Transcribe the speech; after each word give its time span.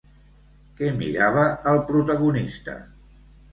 Què 0.79 0.89
mirava 1.01 1.45
el 1.73 1.83
protagonista? 1.93 2.77